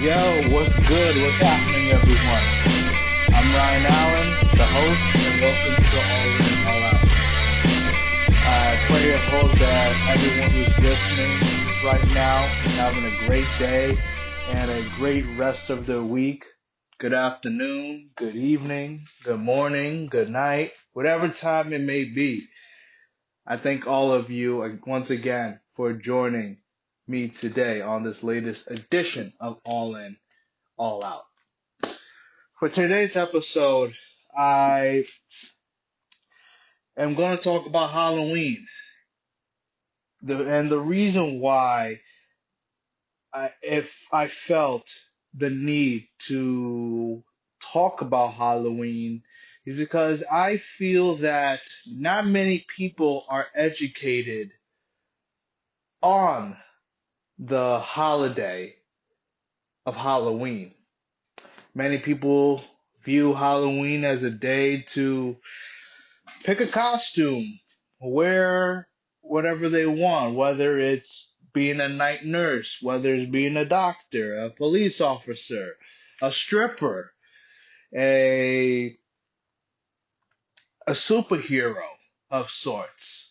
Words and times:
Yo, 0.00 0.14
what's 0.54 0.72
good? 0.86 1.16
What's 1.22 1.42
happening, 1.42 1.90
everyone? 1.90 2.44
I'm 3.34 3.52
Ryan 3.52 3.86
Allen, 3.90 4.30
the 4.52 4.62
host, 4.62 5.02
and 5.26 5.40
welcome 5.42 5.74
to 5.74 5.98
All 6.06 6.28
In, 6.38 6.66
All 6.68 6.82
Out. 6.86 7.02
I 8.46 8.78
pray 8.86 9.12
and 9.12 9.24
hope 9.24 9.52
that 9.58 10.14
everyone 10.14 10.50
who's 10.52 10.78
listening 10.84 11.84
right 11.84 12.14
now 12.14 12.44
is 12.64 12.76
having 12.76 13.04
a 13.06 13.26
great 13.26 13.48
day 13.58 13.98
and 14.50 14.70
a 14.70 14.82
great 14.98 15.24
rest 15.36 15.68
of 15.68 15.84
the 15.84 16.00
week. 16.00 16.44
Good 17.00 17.12
afternoon, 17.12 18.10
good 18.16 18.36
evening, 18.36 19.04
good 19.24 19.40
morning, 19.40 20.06
good 20.06 20.30
night, 20.30 20.74
whatever 20.92 21.28
time 21.28 21.72
it 21.72 21.80
may 21.80 22.04
be. 22.04 22.46
I 23.44 23.56
thank 23.56 23.88
all 23.88 24.12
of 24.12 24.30
you 24.30 24.62
uh, 24.62 24.76
once 24.86 25.10
again 25.10 25.58
for 25.74 25.92
joining 25.92 26.58
me 27.08 27.28
today 27.28 27.80
on 27.80 28.02
this 28.02 28.22
latest 28.22 28.70
edition 28.70 29.32
of 29.40 29.58
All 29.64 29.96
In, 29.96 30.16
All 30.76 31.02
Out. 31.02 31.24
For 32.58 32.68
today's 32.68 33.16
episode, 33.16 33.94
I 34.36 35.06
am 36.96 37.14
going 37.14 37.38
to 37.38 37.42
talk 37.42 37.66
about 37.66 37.90
Halloween. 37.90 38.66
The, 40.22 40.44
and 40.44 40.70
the 40.70 40.80
reason 40.80 41.40
why 41.40 42.00
I, 43.32 43.52
if 43.62 43.94
I 44.12 44.28
felt 44.28 44.92
the 45.34 45.50
need 45.50 46.08
to 46.26 47.22
talk 47.72 48.02
about 48.02 48.34
Halloween 48.34 49.22
is 49.64 49.78
because 49.78 50.24
I 50.30 50.60
feel 50.78 51.18
that 51.18 51.60
not 51.86 52.26
many 52.26 52.66
people 52.76 53.24
are 53.28 53.46
educated 53.54 54.50
on 56.02 56.56
the 57.38 57.78
holiday 57.78 58.74
of 59.86 59.94
Halloween. 59.94 60.72
Many 61.74 61.98
people 61.98 62.64
view 63.04 63.32
Halloween 63.32 64.04
as 64.04 64.22
a 64.22 64.30
day 64.30 64.82
to 64.88 65.36
pick 66.44 66.60
a 66.60 66.66
costume, 66.66 67.60
wear 68.00 68.88
whatever 69.20 69.68
they 69.68 69.86
want, 69.86 70.34
whether 70.34 70.78
it's 70.78 71.28
being 71.52 71.80
a 71.80 71.88
night 71.88 72.24
nurse, 72.24 72.78
whether 72.82 73.14
it's 73.14 73.30
being 73.30 73.56
a 73.56 73.64
doctor, 73.64 74.38
a 74.38 74.50
police 74.50 75.00
officer, 75.00 75.76
a 76.20 76.30
stripper, 76.30 77.12
a 77.94 78.96
a 80.86 80.92
superhero 80.92 81.84
of 82.30 82.50
sorts. 82.50 83.28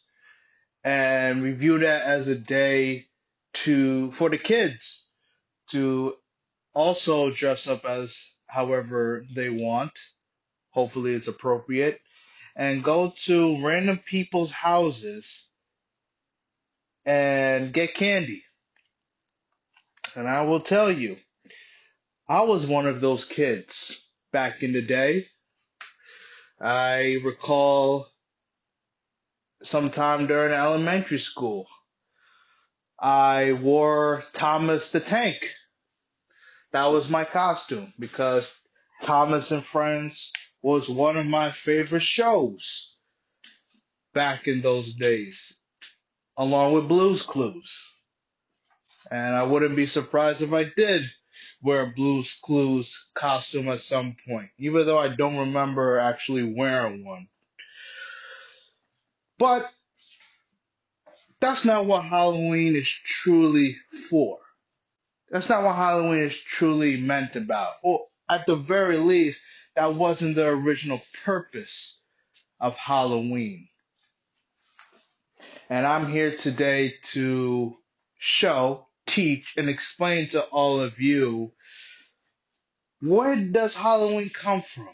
And 0.83 1.41
we 1.41 1.51
view 1.51 1.79
that 1.79 2.03
as 2.03 2.27
a 2.27 2.35
day 2.35 3.07
to 3.67 4.13
for 4.13 4.29
the 4.29 4.37
kids 4.37 5.03
to 5.71 6.13
also 6.73 7.31
dress 7.31 7.67
up 7.67 7.83
as 7.83 8.17
however 8.47 9.25
they 9.35 9.49
want. 9.49 9.91
Hopefully 10.69 11.13
it's 11.13 11.27
appropriate. 11.27 11.99
And 12.55 12.81
go 12.81 13.13
to 13.25 13.61
random 13.63 13.99
people's 13.99 14.51
houses 14.51 15.45
and 17.05 17.73
get 17.73 17.93
candy. 17.93 18.43
And 20.15 20.29
I 20.29 20.43
will 20.43 20.61
tell 20.61 20.89
you, 20.89 21.17
I 22.27 22.43
was 22.43 22.65
one 22.65 22.87
of 22.87 23.01
those 23.01 23.25
kids 23.25 23.75
back 24.31 24.63
in 24.63 24.71
the 24.71 24.81
day. 24.81 25.27
I 26.59 27.17
recall 27.23 28.07
sometime 29.61 30.25
during 30.25 30.53
elementary 30.53 31.19
school, 31.19 31.67
I 32.99 33.53
wore 33.53 34.23
Thomas 34.33 34.89
the 34.89 34.99
Tank. 34.99 35.37
That 36.71 36.87
was 36.87 37.09
my 37.09 37.25
costume 37.25 37.93
because 37.99 38.51
Thomas 39.01 39.51
and 39.51 39.65
Friends 39.65 40.31
was 40.61 40.89
one 40.89 41.17
of 41.17 41.25
my 41.25 41.51
favorite 41.51 42.01
shows 42.01 42.87
back 44.13 44.47
in 44.47 44.61
those 44.61 44.93
days, 44.93 45.55
along 46.35 46.73
with 46.73 46.87
Blue's 46.87 47.21
Clues. 47.21 47.75
And 49.11 49.35
I 49.35 49.43
wouldn't 49.43 49.75
be 49.75 49.85
surprised 49.85 50.41
if 50.41 50.51
I 50.51 50.65
did 50.75 51.03
wear 51.61 51.81
a 51.83 51.93
Blue's 51.95 52.37
Clues 52.43 52.93
costume 53.13 53.69
at 53.69 53.79
some 53.81 54.15
point, 54.27 54.49
even 54.57 54.85
though 54.85 54.97
I 54.97 55.15
don't 55.15 55.37
remember 55.37 55.99
actually 55.99 56.53
wearing 56.55 57.05
one. 57.05 57.27
But 59.37 59.67
that's 61.39 61.65
not 61.65 61.85
what 61.85 62.05
Halloween 62.05 62.75
is 62.75 62.87
truly 63.05 63.77
for. 64.09 64.39
That's 65.29 65.49
not 65.49 65.63
what 65.63 65.75
Halloween 65.75 66.21
is 66.21 66.37
truly 66.37 66.97
meant 66.99 67.35
about. 67.35 67.73
Or 67.83 68.07
at 68.29 68.45
the 68.45 68.55
very 68.55 68.97
least, 68.97 69.39
that 69.75 69.93
wasn't 69.93 70.35
the 70.35 70.47
original 70.47 71.01
purpose 71.23 71.99
of 72.59 72.75
Halloween. 72.75 73.67
And 75.69 75.85
I'm 75.85 76.09
here 76.09 76.35
today 76.35 76.95
to 77.11 77.77
show, 78.17 78.87
teach, 79.05 79.45
and 79.57 79.69
explain 79.69 80.29
to 80.29 80.41
all 80.41 80.81
of 80.81 80.99
you 80.99 81.51
where 83.01 83.35
does 83.35 83.75
Halloween 83.75 84.31
come 84.33 84.63
from? 84.73 84.89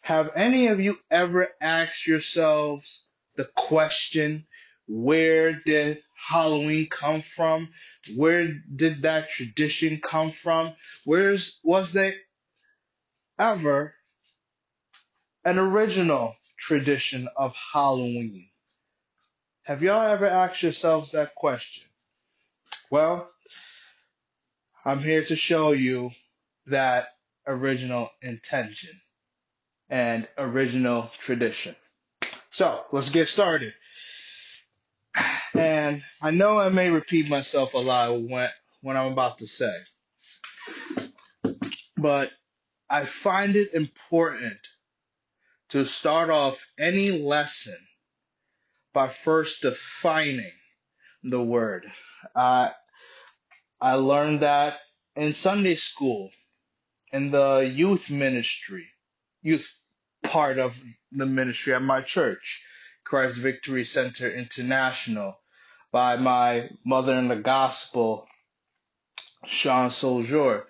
Have 0.00 0.32
any 0.34 0.66
of 0.66 0.80
you 0.80 0.98
ever 1.10 1.48
asked 1.60 2.06
yourselves 2.06 3.03
the 3.36 3.44
question, 3.56 4.46
where 4.86 5.60
did 5.64 6.02
Halloween 6.16 6.88
come 6.90 7.22
from? 7.22 7.68
Where 8.14 8.48
did 8.74 9.02
that 9.02 9.30
tradition 9.30 10.00
come 10.08 10.32
from? 10.32 10.74
Where's, 11.04 11.58
was 11.62 11.92
there 11.92 12.14
ever 13.38 13.94
an 15.44 15.58
original 15.58 16.36
tradition 16.58 17.28
of 17.36 17.52
Halloween? 17.72 18.48
Have 19.64 19.82
y'all 19.82 20.06
ever 20.06 20.26
asked 20.26 20.62
yourselves 20.62 21.12
that 21.12 21.34
question? 21.34 21.84
Well, 22.90 23.30
I'm 24.84 25.00
here 25.00 25.24
to 25.24 25.36
show 25.36 25.72
you 25.72 26.10
that 26.66 27.08
original 27.46 28.10
intention 28.22 29.00
and 29.88 30.28
original 30.36 31.10
tradition. 31.18 31.74
So 32.54 32.84
let's 32.92 33.10
get 33.10 33.28
started. 33.28 33.72
And 35.54 36.02
I 36.22 36.30
know 36.30 36.56
I 36.56 36.68
may 36.68 36.88
repeat 36.88 37.28
myself 37.28 37.74
a 37.74 37.78
lot 37.78 38.12
when, 38.22 38.48
when 38.80 38.96
I'm 38.96 39.10
about 39.10 39.38
to 39.38 39.46
say, 39.48 39.72
but 41.96 42.30
I 42.88 43.06
find 43.06 43.56
it 43.56 43.74
important 43.74 44.58
to 45.70 45.84
start 45.84 46.30
off 46.30 46.56
any 46.78 47.10
lesson 47.10 47.76
by 48.92 49.08
first 49.08 49.56
defining 49.60 50.52
the 51.24 51.42
word. 51.42 51.86
Uh, 52.36 52.70
I 53.80 53.94
learned 53.94 54.42
that 54.42 54.78
in 55.16 55.32
Sunday 55.32 55.74
school, 55.74 56.30
in 57.12 57.32
the 57.32 57.68
youth 57.74 58.10
ministry, 58.10 58.86
youth 59.42 59.68
part 60.24 60.58
of 60.58 60.76
the 61.12 61.26
ministry 61.26 61.74
at 61.74 61.82
my 61.82 62.00
church, 62.00 62.62
Christ 63.04 63.38
Victory 63.38 63.84
Center 63.84 64.30
International, 64.30 65.36
by 65.92 66.16
my 66.16 66.70
mother 66.84 67.14
in 67.14 67.28
the 67.28 67.36
gospel, 67.36 68.26
Sean 69.46 69.90
Soljour. 69.90 70.64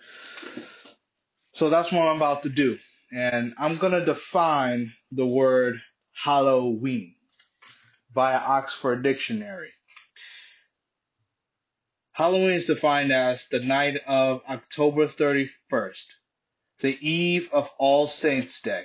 So 1.54 1.70
that's 1.70 1.90
what 1.90 2.02
I'm 2.02 2.16
about 2.16 2.42
to 2.42 2.50
do. 2.50 2.76
And 3.10 3.54
I'm 3.56 3.78
going 3.78 3.92
to 3.92 4.04
define 4.04 4.92
the 5.12 5.26
word 5.26 5.76
Halloween 6.12 7.14
via 8.12 8.38
Oxford 8.38 9.02
Dictionary. 9.02 9.70
Halloween 12.12 12.54
is 12.54 12.66
defined 12.66 13.12
as 13.12 13.46
the 13.50 13.60
night 13.60 14.00
of 14.06 14.42
October 14.48 15.06
31st, 15.06 16.06
the 16.80 16.98
eve 17.00 17.48
of 17.52 17.68
All 17.78 18.06
Saints' 18.06 18.60
Day 18.62 18.84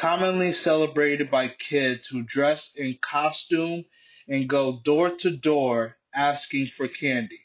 commonly 0.00 0.54
celebrated 0.64 1.30
by 1.30 1.46
kids 1.46 2.06
who 2.10 2.22
dress 2.22 2.70
in 2.74 2.96
costume 3.02 3.84
and 4.26 4.48
go 4.48 4.80
door 4.82 5.10
to 5.10 5.30
door 5.36 5.94
asking 6.14 6.70
for 6.74 6.88
candy. 6.88 7.40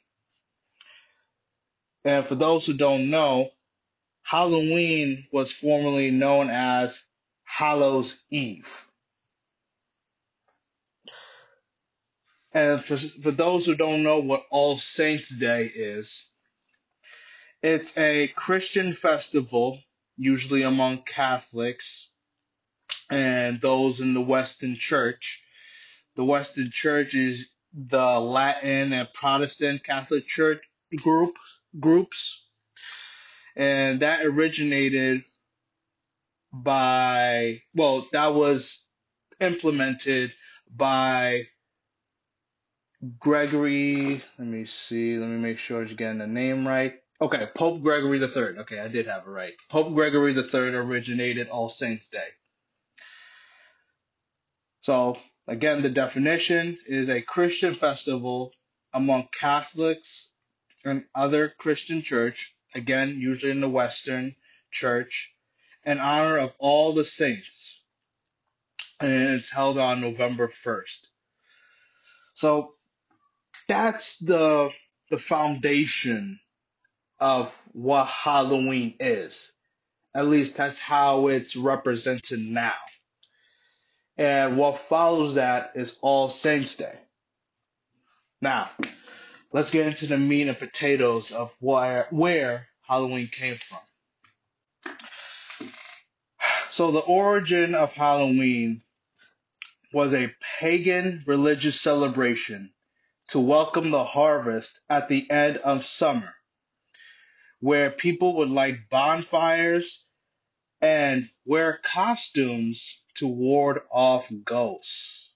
And 2.06 2.25
for 2.25 2.36
those 2.36 2.66
who 2.66 2.74
don't 2.74 3.10
know, 3.10 3.50
Halloween 4.24 5.25
was 5.34 5.52
formerly 5.52 6.12
known 6.12 6.50
as 6.50 7.04
Hallows 7.44 8.18
Eve. 8.30 8.69
And 12.54 12.81
for, 12.81 12.98
for 13.22 13.31
those 13.31 13.66
who 13.66 13.75
don't 13.75 14.01
know 14.01 14.19
what 14.19 14.46
All 14.50 14.78
Saints 14.78 15.28
Day 15.28 15.66
is, 15.75 16.24
it's 17.62 17.98
a 17.98 18.30
Christian 18.30 18.94
festival, 18.94 19.81
usually 20.16 20.63
among 20.63 21.04
Catholics, 21.04 21.86
and 23.10 23.62
those 23.62 24.00
in 24.00 24.13
the 24.13 24.22
Western 24.22 24.78
Church. 24.78 25.42
The 26.16 26.24
Western 26.24 26.72
Church 26.74 27.13
is 27.13 27.40
the 27.74 28.19
Latin 28.19 28.94
and 28.94 29.07
Protestant 29.13 29.84
Catholic 29.84 30.28
Church 30.28 30.62
group 30.96 31.36
groups, 31.80 32.31
and 33.56 34.00
that 34.00 34.25
originated 34.25 35.24
by 36.54 37.62
well, 37.74 38.07
that 38.13 38.34
was 38.34 38.80
implemented 39.40 40.31
by 40.74 41.44
Gregory. 43.19 44.24
Let 44.40 44.48
me 44.48 44.66
see. 44.66 45.18
Let 45.18 45.30
me 45.30 45.38
make 45.38 45.58
sure 45.58 45.81
I'm 45.81 45.96
getting 45.96 46.19
the 46.19 46.28
name 46.28 46.68
right. 46.68 46.96
Okay, 47.22 47.48
Pope 47.56 47.81
Gregory 47.81 48.19
the 48.19 48.28
Third. 48.28 48.58
Okay, 48.60 48.80
I 48.80 48.88
did 48.88 49.08
have 49.08 49.24
it 49.24 49.30
right. 49.30 49.54
Pope 49.69 49.94
Gregory 49.94 50.34
the 50.34 50.44
Third 50.44 50.74
originated 50.74 51.48
All 51.50 51.69
Saints 51.69 52.10
Day. 52.10 52.28
So 54.86 55.18
again, 55.48 55.82
the 55.82 55.90
definition 55.90 56.78
is 56.86 57.10
a 57.10 57.20
Christian 57.20 57.76
festival 57.76 58.52
among 58.94 59.30
Catholics 59.32 60.28
and 60.84 61.06
other 61.16 61.52
Christian 61.58 62.04
church. 62.04 62.54
Again, 62.76 63.18
usually 63.20 63.52
in 63.52 63.62
the 63.62 63.68
Western 63.68 64.36
church, 64.70 65.32
in 65.88 65.98
honor 65.98 66.38
of 66.38 66.52
all 66.60 66.94
the 66.94 67.04
saints, 67.04 67.48
and 69.00 69.12
it's 69.12 69.50
held 69.50 69.80
on 69.80 70.02
November 70.02 70.52
first. 70.64 71.08
So 72.36 72.76
that's 73.68 74.18
the 74.18 74.70
the 75.10 75.18
foundation 75.18 76.40
of 77.20 77.52
what 77.72 78.06
Halloween 78.06 78.98
is. 79.00 79.52
At 80.16 80.28
least 80.28 80.56
that's 80.56 80.80
how 80.80 81.30
it's 81.30 81.56
represented 81.56 82.40
now. 82.40 82.76
And 84.18 84.58
what 84.58 84.80
follows 84.80 85.36
that 85.36 85.72
is 85.76 85.98
All 86.02 86.30
Saints 86.30 86.76
Day. 86.76 86.98
Now, 88.42 88.70
let's 89.52 89.72
get 89.72 89.88
into 89.88 90.08
the 90.08 90.18
meat 90.18 90.48
and 90.48 90.58
potatoes 90.58 91.32
of 91.32 91.52
where 91.60 92.08
where 92.12 92.68
Halloween 92.82 93.28
came 93.28 93.58
from. 93.58 93.80
So 96.70 96.92
the 96.92 97.00
origin 97.00 97.74
of 97.74 97.92
Halloween 97.92 98.82
was 99.94 100.14
a 100.14 100.34
pagan 100.60 101.24
religious 101.26 101.80
celebration 101.80 102.72
to 103.30 103.40
welcome 103.40 103.92
the 103.92 104.04
harvest 104.04 104.78
at 104.90 105.08
the 105.08 105.30
end 105.32 105.58
of 105.58 105.86
summer, 105.86 106.34
where 107.62 107.90
people 107.92 108.36
would 108.38 108.50
light 108.50 108.90
bonfires 108.90 110.04
and 110.82 111.30
wear 111.46 111.80
costumes 111.82 112.82
to 113.16 113.28
ward 113.28 113.82
off 113.92 114.30
ghosts. 114.44 115.30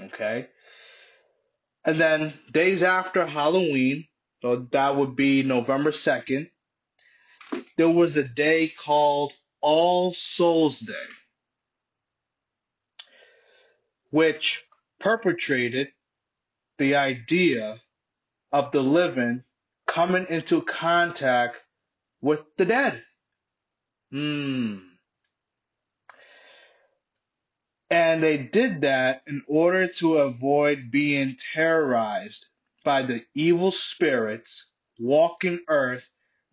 Okay? 0.00 0.48
And 1.84 2.00
then 2.00 2.34
days 2.50 2.82
after 2.82 3.26
Halloween, 3.26 4.06
so 4.42 4.66
that 4.72 4.96
would 4.96 5.16
be 5.16 5.42
November 5.42 5.90
2nd, 5.90 6.50
there 7.76 7.88
was 7.88 8.16
a 8.16 8.24
day 8.24 8.68
called 8.68 9.32
All 9.60 10.12
Souls 10.14 10.80
Day, 10.80 10.92
which 14.10 14.62
perpetrated 14.98 15.88
the 16.78 16.96
idea 16.96 17.80
of 18.52 18.72
the 18.72 18.82
living 18.82 19.44
coming 19.86 20.26
into 20.28 20.62
contact 20.62 21.56
with 22.20 22.40
the 22.56 22.64
dead. 22.64 23.02
Hmm. 24.10 24.78
And 27.90 28.22
they 28.22 28.38
did 28.38 28.80
that 28.80 29.22
in 29.26 29.42
order 29.46 29.86
to 29.86 30.18
avoid 30.18 30.90
being 30.90 31.36
terrorized 31.54 32.46
by 32.84 33.02
the 33.02 33.24
evil 33.34 33.70
spirits 33.70 34.62
walking 34.98 35.60
earth 35.68 36.04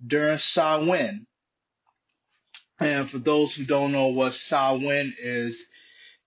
during 0.05 0.37
Samhain. 0.37 1.25
And 2.79 3.09
for 3.09 3.17
those 3.17 3.53
who 3.53 3.65
don't 3.65 3.91
know 3.91 4.07
what 4.07 4.35
Samhain 4.35 5.13
is, 5.19 5.63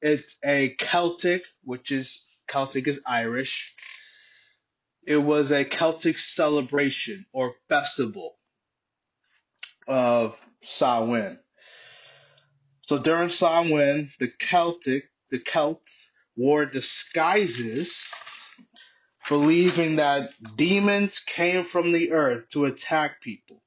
it's 0.00 0.38
a 0.44 0.70
Celtic, 0.70 1.42
which 1.62 1.92
is 1.92 2.20
Celtic 2.48 2.88
is 2.88 3.00
Irish. 3.06 3.72
It 5.06 5.18
was 5.18 5.52
a 5.52 5.64
Celtic 5.64 6.18
celebration 6.18 7.26
or 7.32 7.54
festival 7.68 8.36
of 9.86 10.36
Samhain. 10.62 11.38
So 12.86 12.98
during 12.98 13.30
Samhain, 13.30 14.12
the 14.20 14.28
Celtic, 14.28 15.10
the 15.30 15.40
Celts 15.40 15.98
wore 16.36 16.66
disguises, 16.66 18.06
believing 19.28 19.96
that 19.96 20.30
demons 20.56 21.18
came 21.18 21.64
from 21.64 21.90
the 21.90 22.12
earth 22.12 22.48
to 22.50 22.64
attack 22.64 23.20
people. 23.20 23.60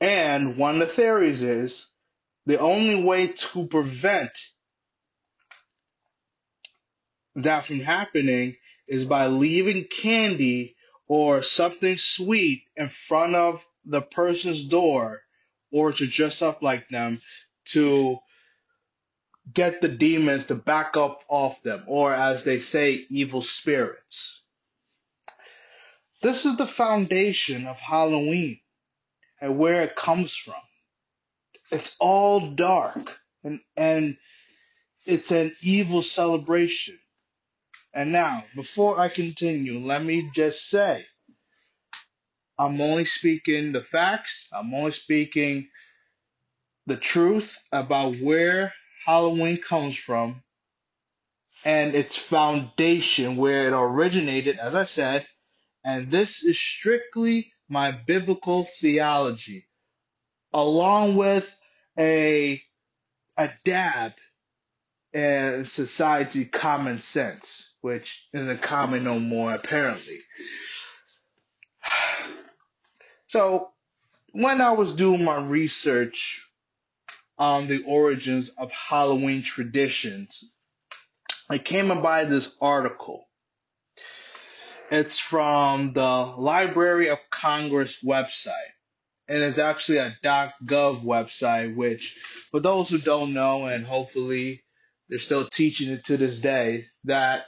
And 0.00 0.56
one 0.56 0.80
of 0.80 0.88
the 0.88 0.94
theories 0.94 1.42
is 1.42 1.86
the 2.46 2.58
only 2.58 3.02
way 3.02 3.34
to 3.52 3.66
prevent 3.66 4.30
that 7.34 7.66
from 7.66 7.80
happening 7.80 8.56
is 8.88 9.04
by 9.04 9.26
leaving 9.26 9.84
candy 9.84 10.76
or 11.10 11.42
something 11.42 11.98
sweet 11.98 12.62
in 12.74 12.88
front 12.88 13.34
of 13.34 13.60
the 13.84 14.00
person's 14.00 14.64
door 14.64 15.20
or 15.72 15.92
to 15.92 16.06
dress 16.06 16.42
up 16.42 16.62
like 16.62 16.88
them 16.88 17.20
to 17.66 18.18
get 19.52 19.80
the 19.80 19.88
demons 19.88 20.46
to 20.46 20.54
back 20.54 20.96
up 20.96 21.22
off 21.28 21.62
them, 21.62 21.84
or 21.86 22.12
as 22.12 22.44
they 22.44 22.58
say, 22.58 23.04
evil 23.08 23.42
spirits. 23.42 24.40
This 26.22 26.44
is 26.44 26.56
the 26.58 26.66
foundation 26.66 27.66
of 27.66 27.76
Halloween 27.76 28.60
and 29.40 29.58
where 29.58 29.82
it 29.82 29.96
comes 29.96 30.32
from. 30.44 30.54
It's 31.70 31.96
all 31.98 32.50
dark 32.50 33.10
and, 33.42 33.60
and 33.76 34.16
it's 35.06 35.30
an 35.30 35.56
evil 35.62 36.02
celebration. 36.02 36.98
And 37.94 38.12
now, 38.12 38.44
before 38.54 39.00
I 39.00 39.08
continue, 39.08 39.78
let 39.84 40.04
me 40.04 40.30
just 40.34 40.68
say, 40.70 41.06
I'm 42.60 42.80
only 42.82 43.06
speaking 43.06 43.72
the 43.72 43.82
facts. 43.82 44.30
I'm 44.52 44.74
only 44.74 44.92
speaking 44.92 45.68
the 46.86 46.98
truth 46.98 47.50
about 47.72 48.16
where 48.20 48.74
Halloween 49.06 49.58
comes 49.58 49.96
from 49.96 50.42
and 51.64 51.94
its 51.94 52.16
foundation, 52.16 53.36
where 53.36 53.66
it 53.68 53.74
originated, 53.74 54.58
as 54.58 54.74
I 54.74 54.84
said. 54.84 55.26
And 55.84 56.10
this 56.10 56.42
is 56.42 56.58
strictly 56.58 57.52
my 57.68 57.92
biblical 57.92 58.68
theology, 58.80 59.66
along 60.52 61.16
with 61.16 61.44
a, 61.98 62.62
a 63.38 63.50
dab 63.64 64.12
in 65.14 65.64
society 65.64 66.44
common 66.44 67.00
sense, 67.00 67.64
which 67.82 68.22
isn't 68.34 68.62
common 68.62 69.04
no 69.04 69.18
more 69.18 69.54
apparently. 69.54 70.18
So 73.30 73.70
when 74.32 74.60
I 74.60 74.72
was 74.72 74.96
doing 74.96 75.22
my 75.22 75.36
research 75.36 76.42
on 77.38 77.68
the 77.68 77.84
origins 77.86 78.48
of 78.58 78.72
Halloween 78.72 79.44
traditions, 79.44 80.42
I 81.48 81.58
came 81.58 81.88
by 82.02 82.24
this 82.24 82.50
article. 82.60 83.28
It's 84.90 85.20
from 85.20 85.92
the 85.92 86.02
Library 86.02 87.08
of 87.08 87.18
Congress 87.30 87.98
website. 88.04 88.74
And 89.28 89.44
it's 89.44 89.58
actually 89.58 89.98
a 89.98 90.16
.gov 90.24 91.04
website, 91.04 91.76
which 91.76 92.16
for 92.50 92.58
those 92.58 92.88
who 92.88 92.98
don't 92.98 93.32
know, 93.32 93.66
and 93.66 93.86
hopefully 93.86 94.64
they're 95.08 95.20
still 95.20 95.48
teaching 95.48 95.88
it 95.88 96.06
to 96.06 96.16
this 96.16 96.40
day, 96.40 96.86
that 97.04 97.44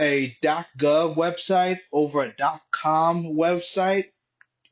a 0.00 0.36
.gov 0.42 1.14
website 1.14 1.78
over 1.92 2.24
a 2.24 2.34
.com 2.72 3.36
website 3.36 4.06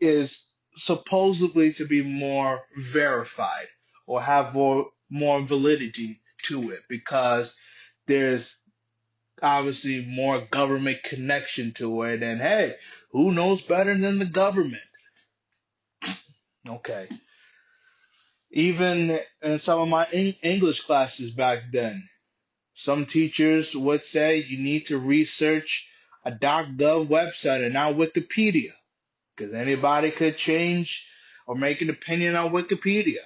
is 0.00 0.44
supposedly 0.78 1.72
to 1.74 1.86
be 1.86 2.02
more 2.02 2.62
verified 2.76 3.66
or 4.06 4.22
have 4.22 4.54
more 4.54 4.86
more 5.10 5.42
validity 5.42 6.20
to 6.44 6.70
it 6.70 6.80
because 6.88 7.54
there's 8.06 8.56
obviously 9.42 10.04
more 10.04 10.46
government 10.50 10.98
connection 11.04 11.72
to 11.72 12.02
it 12.02 12.22
and 12.22 12.40
hey 12.40 12.76
who 13.12 13.32
knows 13.32 13.62
better 13.62 13.96
than 13.96 14.18
the 14.18 14.26
government? 14.26 14.82
Okay. 16.68 17.08
Even 18.50 19.18
in 19.42 19.60
some 19.60 19.80
of 19.80 19.88
my 19.88 20.06
english 20.42 20.80
classes 20.80 21.32
back 21.32 21.58
then 21.72 22.08
some 22.74 23.06
teachers 23.06 23.74
would 23.74 24.04
say 24.04 24.44
you 24.48 24.58
need 24.58 24.86
to 24.86 24.98
research 24.98 25.84
a 26.24 26.30
gov 26.32 27.08
website 27.08 27.64
and 27.64 27.74
not 27.74 27.94
wikipedia 27.94 28.72
because 29.38 29.54
anybody 29.54 30.10
could 30.10 30.36
change 30.36 31.02
or 31.46 31.54
make 31.54 31.80
an 31.80 31.90
opinion 31.90 32.36
on 32.36 32.52
Wikipedia, 32.52 33.22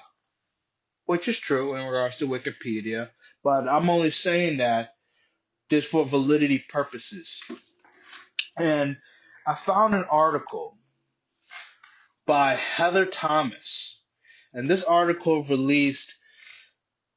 which 1.06 1.26
is 1.26 1.38
true 1.38 1.74
in 1.74 1.86
regards 1.86 2.18
to 2.18 2.28
Wikipedia, 2.28 3.08
but 3.42 3.66
I'm 3.66 3.88
only 3.88 4.10
saying 4.10 4.58
that 4.58 4.90
just 5.70 5.88
for 5.88 6.04
validity 6.04 6.62
purposes. 6.68 7.40
And 8.56 8.98
I 9.46 9.54
found 9.54 9.94
an 9.94 10.04
article 10.10 10.76
by 12.26 12.54
Heather 12.54 13.06
Thomas. 13.06 13.98
And 14.52 14.70
this 14.70 14.82
article 14.82 15.44
released 15.44 16.12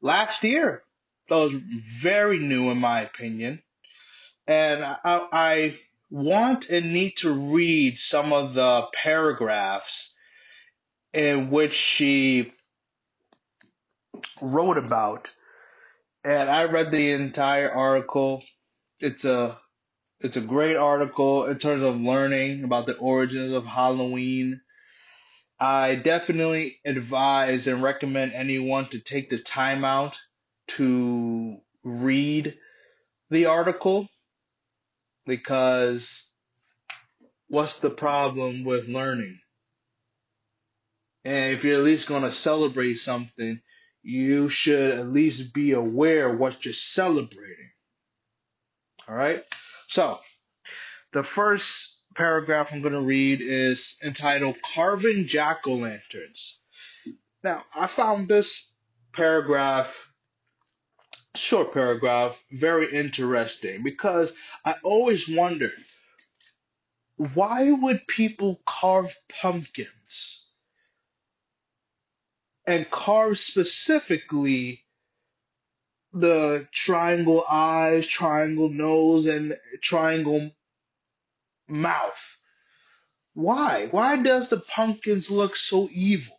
last 0.02 0.44
year. 0.44 0.84
That 1.28 1.36
was 1.36 1.54
very 2.00 2.40
new 2.40 2.72
in 2.72 2.78
my 2.78 3.02
opinion. 3.02 3.62
And 4.48 4.84
I, 4.84 4.98
I 5.04 5.76
want 6.10 6.66
and 6.70 6.94
need 6.94 7.14
to 7.18 7.32
read 7.32 7.98
some 8.00 8.34
of 8.34 8.54
the 8.54 8.88
paragraphs 9.04 10.10
in 11.14 11.50
which 11.50 11.74
she 11.74 12.52
wrote 14.42 14.78
about. 14.78 15.32
And 16.24 16.50
I 16.50 16.66
read 16.66 16.92
the 16.92 17.12
entire 17.12 17.72
article. 17.72 18.44
It's 19.00 19.26
a 19.26 19.60
it's 20.22 20.38
a 20.38 20.42
great 20.42 20.76
article 20.76 21.46
in 21.46 21.58
terms 21.58 21.84
of 21.84 21.98
learning 21.98 22.64
about 22.64 22.86
the 22.86 22.98
origins 22.98 23.52
of 23.52 23.66
Halloween. 23.66 24.62
I 25.60 25.96
definitely 25.96 26.80
advise 26.86 27.68
and 27.68 27.82
recommend 27.82 28.34
anyone 28.34 28.88
to 28.90 29.00
take 29.00 29.30
the 29.30 29.38
time 29.38 29.86
out 29.86 30.18
to 30.68 31.58
read 31.84 32.58
the 33.30 33.46
article 33.46 34.10
because 35.26 36.26
what's 37.48 37.80
the 37.80 37.90
problem 37.90 38.64
with 38.64 38.88
learning? 38.88 39.40
And 41.24 41.54
if 41.54 41.64
you're 41.64 41.78
at 41.78 41.84
least 41.84 42.08
going 42.08 42.24
to 42.24 42.32
celebrate 42.32 42.98
something, 42.98 43.60
you 44.04 44.50
should 44.50 45.00
at 45.00 45.12
least 45.12 45.54
be 45.54 45.72
aware 45.72 46.36
what 46.36 46.64
you're 46.64 46.74
celebrating. 46.74 47.72
All 49.08 49.16
right. 49.16 49.44
So 49.88 50.20
the 51.14 51.24
first 51.24 51.72
paragraph 52.16 52.68
I'm 52.72 52.82
going 52.82 52.94
to 52.94 53.02
read 53.02 53.42
is 53.42 53.96
entitled 54.04 54.58
Carving 54.74 55.28
Jack 55.28 55.62
O' 55.66 55.74
Lanterns. 55.74 56.58
Now, 57.44 57.64
I 57.76 57.88
found 57.88 58.28
this 58.28 58.64
paragraph, 59.14 60.05
short 61.38 61.74
paragraph, 61.74 62.36
very 62.52 62.94
interesting 62.94 63.84
because 63.84 64.34
I 64.64 64.76
always 64.84 65.28
wondered 65.28 65.74
why 67.18 67.72
would 67.72 68.08
people 68.08 68.62
carve 68.66 69.16
pumpkins? 69.30 70.40
And 72.68 72.90
carve 72.90 73.38
specifically 73.38 74.84
the 76.12 76.68
triangle 76.72 77.46
eyes, 77.50 78.06
triangle 78.06 78.70
nose, 78.70 79.28
and 79.28 79.56
triangle 79.82 80.52
mouth. 81.68 82.38
Why? 83.34 83.88
Why 83.92 84.18
does 84.18 84.50
the 84.50 84.60
pumpkins 84.60 85.30
look 85.30 85.56
so 85.56 85.90
evil? 85.92 86.38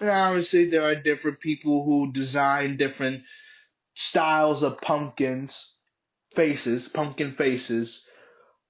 And 0.00 0.08
obviously 0.08 0.70
there 0.70 0.82
are 0.82 0.94
different 0.94 1.40
people 1.40 1.84
who 1.84 2.12
design 2.12 2.76
different 2.76 3.24
styles 3.98 4.62
of 4.62 4.80
pumpkins, 4.80 5.72
faces, 6.32 6.86
pumpkin 6.86 7.32
faces. 7.32 8.00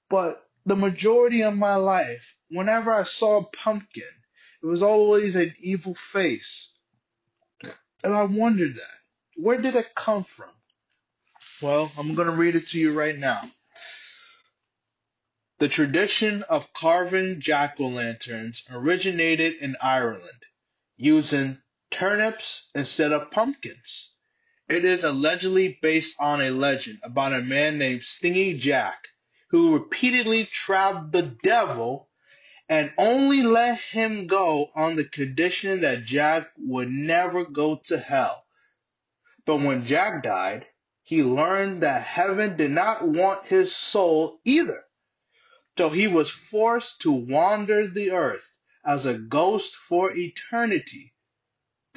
But 0.08 0.42
the 0.64 0.74
majority 0.74 1.42
of 1.42 1.54
my 1.54 1.74
life, 1.74 2.22
whenever 2.50 2.90
I 2.90 3.04
saw 3.04 3.40
a 3.40 3.56
pumpkin, 3.62 4.02
it 4.62 4.66
was 4.66 4.82
always 4.82 5.36
an 5.36 5.54
evil 5.60 5.94
face. 5.94 6.48
And 8.02 8.14
I 8.14 8.24
wondered 8.24 8.76
that. 8.76 8.96
Where 9.36 9.60
did 9.60 9.74
it 9.74 9.94
come 9.94 10.24
from? 10.24 10.48
Well, 11.60 11.92
I'm 11.98 12.14
going 12.14 12.28
to 12.28 12.34
read 12.34 12.56
it 12.56 12.68
to 12.68 12.78
you 12.78 12.94
right 12.94 13.16
now. 13.16 13.50
The 15.58 15.68
tradition 15.68 16.42
of 16.44 16.72
carving 16.72 17.42
jack-o'-lanterns 17.42 18.62
originated 18.70 19.56
in 19.60 19.76
Ireland, 19.82 20.46
using 20.96 21.58
turnips 21.90 22.62
instead 22.74 23.12
of 23.12 23.30
pumpkins. 23.30 24.08
It 24.68 24.84
is 24.84 25.02
allegedly 25.02 25.78
based 25.80 26.14
on 26.18 26.42
a 26.42 26.50
legend 26.50 26.98
about 27.02 27.32
a 27.32 27.40
man 27.40 27.78
named 27.78 28.02
Stingy 28.02 28.58
Jack 28.58 29.08
who 29.48 29.74
repeatedly 29.74 30.44
trapped 30.44 31.12
the 31.12 31.22
devil 31.42 32.10
and 32.68 32.92
only 32.98 33.42
let 33.42 33.80
him 33.80 34.26
go 34.26 34.70
on 34.74 34.96
the 34.96 35.08
condition 35.08 35.80
that 35.80 36.04
Jack 36.04 36.50
would 36.58 36.90
never 36.90 37.46
go 37.46 37.76
to 37.84 37.98
hell. 37.98 38.44
But 39.46 39.62
when 39.62 39.86
Jack 39.86 40.22
died, 40.22 40.66
he 41.02 41.22
learned 41.22 41.82
that 41.82 42.02
heaven 42.02 42.58
did 42.58 42.70
not 42.70 43.08
want 43.08 43.46
his 43.46 43.74
soul 43.74 44.38
either. 44.44 44.84
So 45.78 45.88
he 45.88 46.08
was 46.08 46.30
forced 46.30 47.00
to 47.02 47.10
wander 47.10 47.86
the 47.86 48.10
earth 48.10 48.46
as 48.84 49.06
a 49.06 49.16
ghost 49.16 49.74
for 49.88 50.14
eternity. 50.14 51.14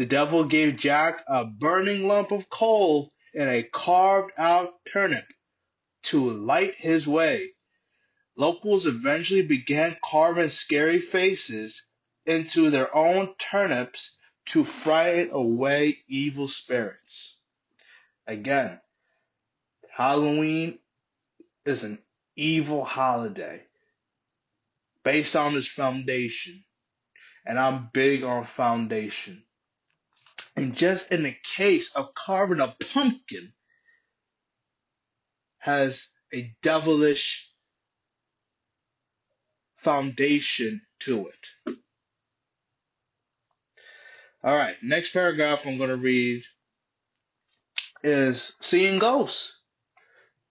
The 0.02 0.08
devil 0.08 0.46
gave 0.46 0.78
Jack 0.78 1.24
a 1.28 1.46
burning 1.46 2.08
lump 2.08 2.32
of 2.32 2.50
coal 2.50 3.14
and 3.36 3.48
a 3.48 3.62
carved 3.62 4.32
out 4.36 4.74
turnip 4.92 5.28
to 6.06 6.32
light 6.32 6.74
his 6.76 7.08
way. 7.08 7.52
Locals 8.36 8.88
eventually 8.88 9.44
began 9.44 10.00
carving 10.04 10.48
scary 10.48 11.02
faces 11.02 11.84
into 12.26 12.72
their 12.72 12.96
own 12.96 13.36
turnips 13.38 14.16
to 14.48 14.64
frighten 14.64 15.30
away 15.30 16.00
evil 16.08 16.48
spirits. 16.48 17.36
Again, 18.26 18.82
Halloween 19.96 20.80
is 21.64 21.84
an 21.84 22.02
evil 22.36 22.84
holiday 22.84 23.62
based 25.04 25.36
on 25.36 25.56
its 25.56 25.68
foundation. 25.68 26.64
And 27.46 27.60
I'm 27.60 27.90
big 27.94 28.24
on 28.24 28.46
foundation. 28.46 29.44
And 30.56 30.76
just 30.76 31.12
in 31.12 31.24
the 31.24 31.36
case 31.56 31.90
of 31.96 32.14
carving 32.14 32.60
a 32.60 32.76
pumpkin 32.94 33.54
has 35.60 36.08
a 36.34 36.54
devilish 36.62 37.28
foundation 39.78 40.82
to 41.00 41.28
it. 41.28 41.76
All 44.44 44.56
right, 44.56 44.76
next 44.82 45.14
paragraph 45.14 45.62
I'm 45.66 45.78
going 45.78 45.90
to 45.90 45.98
read 45.98 46.44
is 48.04 48.54
seeing 48.60 49.00
ghosts. 49.00 49.52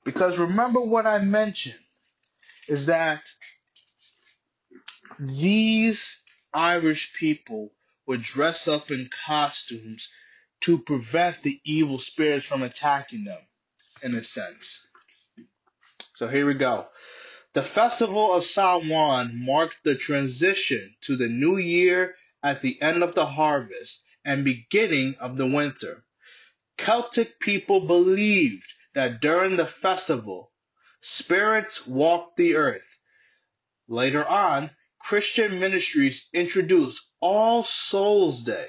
Because 0.04 0.38
remember 0.38 0.80
what 0.80 1.06
I 1.06 1.18
mentioned 1.18 1.74
is 2.68 2.86
that 2.86 3.22
these 5.18 6.16
Irish 6.54 7.12
people 7.18 7.72
would 8.10 8.22
dress 8.22 8.66
up 8.66 8.90
in 8.90 9.08
costumes 9.24 10.08
to 10.60 10.76
prevent 10.80 11.44
the 11.44 11.60
evil 11.64 11.96
spirits 11.96 12.44
from 12.44 12.60
attacking 12.60 13.22
them, 13.22 13.38
in 14.02 14.12
a 14.16 14.22
sense. 14.24 14.80
So 16.16 16.26
here 16.26 16.44
we 16.44 16.54
go. 16.54 16.88
The 17.52 17.62
festival 17.62 18.32
of 18.32 18.44
Samhain 18.44 19.44
marked 19.46 19.76
the 19.84 19.94
transition 19.94 20.96
to 21.02 21.16
the 21.16 21.28
new 21.28 21.56
year 21.56 22.16
at 22.42 22.62
the 22.62 22.82
end 22.82 23.04
of 23.04 23.14
the 23.14 23.26
harvest 23.26 24.02
and 24.24 24.44
beginning 24.44 25.14
of 25.20 25.36
the 25.36 25.46
winter. 25.46 26.02
Celtic 26.78 27.38
people 27.38 27.86
believed 27.86 28.66
that 28.92 29.20
during 29.20 29.54
the 29.54 29.66
festival, 29.66 30.50
spirits 30.98 31.86
walked 31.86 32.36
the 32.36 32.56
earth. 32.56 32.82
Later 33.86 34.26
on, 34.26 34.70
Christian 35.00 35.58
ministries 35.58 36.24
introduced 36.32 37.02
All 37.20 37.64
Souls 37.64 38.42
Day, 38.44 38.68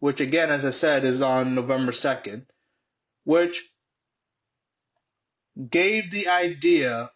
which 0.00 0.20
again, 0.20 0.50
as 0.50 0.64
I 0.64 0.70
said, 0.70 1.04
is 1.04 1.20
on 1.20 1.54
November 1.54 1.92
2nd, 1.92 2.46
which 3.24 3.64
gave 5.68 6.10
the 6.10 6.28
idea 6.28 7.10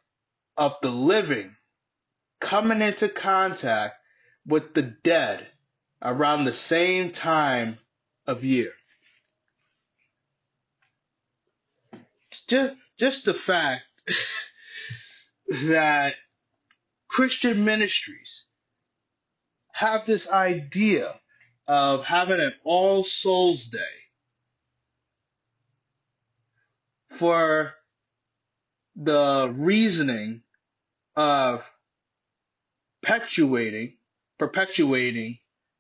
of 0.56 0.74
the 0.82 0.90
living 0.90 1.54
coming 2.40 2.82
into 2.82 3.08
contact 3.08 3.94
with 4.46 4.74
the 4.74 4.82
dead 4.82 5.46
around 6.02 6.44
the 6.44 6.52
same 6.52 7.12
time 7.12 7.78
of 8.26 8.44
year. 8.44 8.72
Just, 12.48 12.74
just 12.98 13.24
the 13.24 13.34
fact 13.46 13.82
that 15.48 16.14
Christian 17.10 17.64
ministries 17.64 18.44
have 19.72 20.06
this 20.06 20.28
idea 20.28 21.16
of 21.66 22.04
having 22.04 22.40
an 22.40 22.52
All 22.62 23.04
Souls 23.04 23.66
Day 23.66 23.78
for 27.16 27.74
the 28.94 29.52
reasoning 29.56 30.42
of 31.16 31.64
perpetuating, 33.02 33.94
perpetuating 34.38 35.38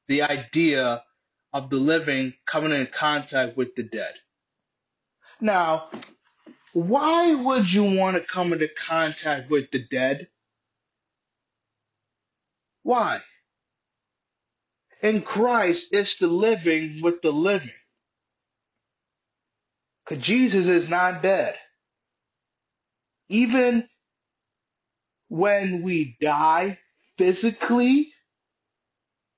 the 0.08 0.22
idea 0.22 1.04
of 1.52 1.70
the 1.70 1.76
living 1.76 2.34
coming 2.44 2.72
in 2.72 2.88
contact 2.88 3.56
with 3.56 3.76
the 3.76 3.84
dead. 3.84 4.14
Now, 5.40 5.90
why 6.72 7.36
would 7.36 7.72
you 7.72 7.84
want 7.84 8.16
to 8.16 8.22
come 8.24 8.52
into 8.52 8.68
contact 8.68 9.48
with 9.48 9.70
the 9.70 9.84
dead? 9.90 10.26
Why? 12.82 13.20
In 15.02 15.22
Christ, 15.22 15.84
it's 15.92 16.16
the 16.18 16.26
living 16.26 17.00
with 17.02 17.22
the 17.22 17.32
living. 17.32 17.70
Because 20.04 20.24
Jesus 20.24 20.66
is 20.66 20.88
not 20.88 21.22
dead. 21.22 21.56
Even 23.28 23.88
when 25.28 25.82
we 25.82 26.16
die 26.20 26.78
physically, 27.18 28.12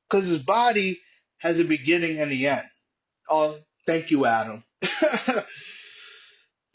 because 0.08 0.26
his 0.28 0.38
body 0.38 1.00
has 1.38 1.60
a 1.60 1.64
beginning 1.64 2.18
and 2.18 2.30
the 2.32 2.48
end. 2.48 2.66
Oh, 3.28 3.58
thank 3.86 4.10
you, 4.10 4.26
Adam. 4.26 4.64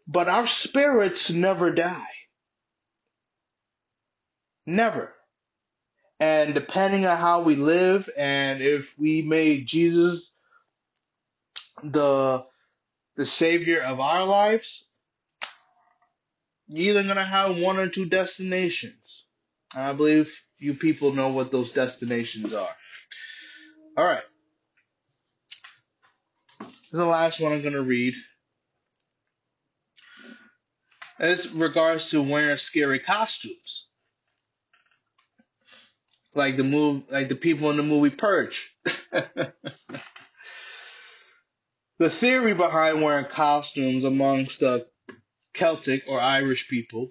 but 0.07 0.27
our 0.29 0.47
spirits 0.47 1.29
never 1.29 1.71
die. 1.73 2.03
Never. 4.65 5.13
And 6.19 6.53
depending 6.53 7.05
on 7.05 7.17
how 7.17 7.41
we 7.41 7.55
live 7.55 8.09
and 8.17 8.61
if 8.61 8.97
we 8.97 9.21
made 9.21 9.67
Jesus 9.67 10.31
the 11.83 12.45
the 13.15 13.25
savior 13.25 13.81
of 13.81 13.99
our 13.99 14.25
lives, 14.25 14.67
you're 16.67 16.91
either 16.91 17.07
gonna 17.07 17.25
have 17.25 17.55
one 17.57 17.77
or 17.77 17.87
two 17.87 18.05
destinations. 18.05 19.23
I 19.73 19.93
believe 19.93 20.41
you 20.57 20.73
people 20.73 21.13
know 21.13 21.29
what 21.29 21.51
those 21.51 21.71
destinations 21.71 22.53
are. 22.53 22.75
All 23.95 24.05
right. 24.05 24.23
This 26.59 26.93
is 26.93 26.99
the 26.99 27.05
last 27.05 27.39
one 27.39 27.53
I'm 27.53 27.63
gonna 27.63 27.81
read. 27.81 28.13
As 31.19 31.51
regards 31.51 32.11
to 32.11 32.21
wearing 32.21 32.57
scary 32.57 32.99
costumes 32.99 33.86
like 36.37 36.55
the 36.55 36.63
move, 36.63 37.03
like 37.09 37.29
the 37.29 37.35
people 37.35 37.69
in 37.71 37.77
the 37.77 37.83
movie 37.83 38.09
Purge. 38.09 38.71
the 39.11 39.53
theory 42.09 42.53
behind 42.53 43.01
wearing 43.01 43.25
costumes 43.31 44.03
amongst 44.03 44.59
the 44.59 44.85
Celtic 45.53 46.03
or 46.07 46.19
Irish 46.21 46.67
people, 46.69 47.09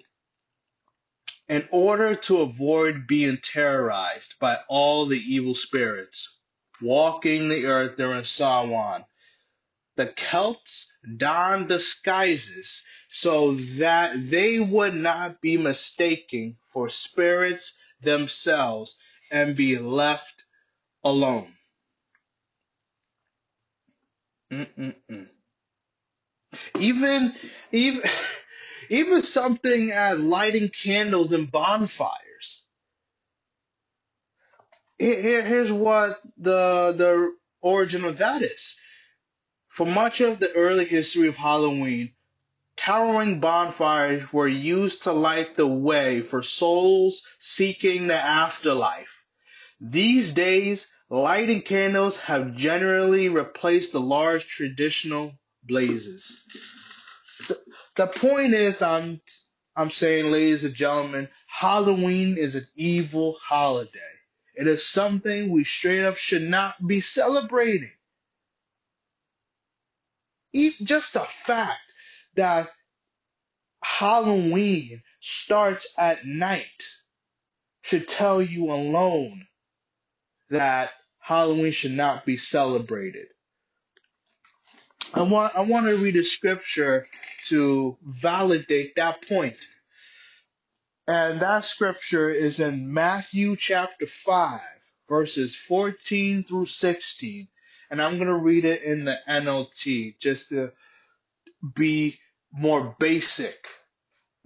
in 1.49 1.67
order 1.71 2.15
to 2.15 2.41
avoid 2.41 3.07
being 3.07 3.37
terrorized 3.37 4.35
by 4.39 4.57
all 4.67 5.05
the 5.05 5.19
evil 5.19 5.55
spirits 5.55 6.29
walking 6.81 7.49
the 7.49 7.65
earth 7.65 7.97
during 7.97 8.23
Samhain, 8.23 9.03
the 9.95 10.07
Celts 10.07 10.87
donned 11.17 11.67
disguises 11.69 12.81
so 13.09 13.55
that 13.55 14.29
they 14.29 14.59
would 14.59 14.93
not 14.93 15.41
be 15.41 15.57
mistaken 15.57 16.57
for 16.71 16.87
spirits 16.87 17.73
themselves 18.01 18.95
and 19.31 19.55
be 19.55 19.77
left 19.77 20.43
alone. 21.03 21.53
Mm-mm-mm. 24.51 25.27
Even, 26.79 27.33
even, 27.71 28.01
even 28.89 29.23
something 29.23 29.91
as 29.91 30.19
lighting 30.19 30.69
candles 30.69 31.31
and 31.31 31.51
bonfires. 31.51 32.63
Here, 34.97 35.45
here's 35.45 35.71
what 35.71 36.19
the 36.37 36.93
the 36.97 37.35
origin 37.61 38.03
of 38.05 38.17
that 38.17 38.41
is. 38.41 38.75
For 39.69 39.85
much 39.85 40.21
of 40.21 40.39
the 40.39 40.51
early 40.53 40.85
history 40.85 41.27
of 41.27 41.35
Halloween, 41.35 42.13
towering 42.77 43.39
bonfires 43.39 44.31
were 44.33 44.47
used 44.47 45.03
to 45.03 45.13
light 45.13 45.55
the 45.55 45.67
way 45.67 46.21
for 46.21 46.41
souls 46.41 47.21
seeking 47.39 48.07
the 48.07 48.15
afterlife. 48.15 49.16
These 49.79 50.33
days, 50.33 50.85
lighting 51.09 51.61
candles 51.61 52.17
have 52.17 52.55
generally 52.55 53.29
replaced 53.29 53.91
the 53.91 53.99
large 53.99 54.47
traditional 54.47 55.33
blazes. 55.63 56.41
The, 57.47 57.59
the 57.95 58.07
point 58.07 58.55
is, 58.55 58.81
I'm, 58.81 59.21
I'm 59.75 59.91
saying, 59.91 60.31
ladies 60.31 60.63
and 60.63 60.73
gentlemen, 60.73 61.29
Halloween 61.45 62.37
is 62.37 62.55
an 62.55 62.67
evil 62.75 63.37
holiday. 63.41 63.99
It 64.55 64.67
is 64.67 64.87
something 64.87 65.51
we 65.51 65.63
straight 65.63 66.03
up 66.03 66.17
should 66.17 66.41
not 66.41 66.75
be 66.85 66.99
celebrating. 67.01 67.91
Just 70.81 71.13
the 71.13 71.27
fact 71.45 71.79
that 72.35 72.69
Halloween 73.83 75.03
starts 75.21 75.87
at 75.95 76.25
night 76.25 76.83
should 77.83 78.07
tell 78.07 78.41
you 78.41 78.71
alone 78.71 79.45
that 80.49 80.91
Halloween 81.19 81.71
should 81.71 81.93
not 81.93 82.25
be 82.25 82.37
celebrated. 82.37 83.27
I 85.13 85.21
want 85.23 85.55
I 85.55 85.61
want 85.61 85.87
to 85.87 85.97
read 85.97 86.15
a 86.17 86.23
scripture 86.23 87.07
to 87.47 87.97
validate 88.03 88.95
that 88.95 89.27
point. 89.27 89.57
And 91.07 91.41
that 91.41 91.63
scripture 91.63 92.29
is 92.29 92.59
in 92.59 92.93
Matthew 92.93 93.55
chapter 93.55 94.07
5, 94.07 94.59
verses 95.07 95.55
14 95.69 96.43
through 96.43 96.65
16. 96.65 97.47
And 97.89 98.01
I'm 98.01 98.15
going 98.15 98.27
to 98.27 98.35
read 98.35 98.65
it 98.65 98.83
in 98.83 99.05
the 99.05 99.17
NLT 99.29 100.19
just 100.19 100.49
to 100.49 100.73
be 101.73 102.19
more 102.51 102.95
basic 102.99 103.55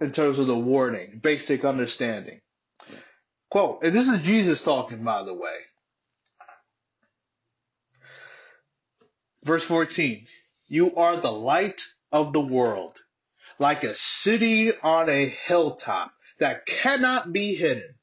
in 0.00 0.12
terms 0.12 0.38
of 0.38 0.46
the 0.46 0.58
wording, 0.58 1.18
basic 1.20 1.64
understanding. 1.64 2.40
Quote, 3.50 3.80
and 3.82 3.94
this 3.94 4.08
is 4.08 4.20
Jesus 4.20 4.62
talking, 4.62 5.02
by 5.02 5.24
the 5.24 5.34
way. 5.34 5.56
Verse 9.44 9.64
14, 9.64 10.28
you 10.68 10.94
are 10.94 11.16
the 11.16 11.32
light 11.32 11.82
of 12.12 12.32
the 12.32 12.40
world, 12.40 13.00
like 13.58 13.82
a 13.82 13.94
city 13.94 14.70
on 14.82 15.08
a 15.08 15.28
hilltop 15.28 16.12
that 16.38 16.64
cannot 16.64 17.32
be 17.32 17.56
hidden. 17.56 17.96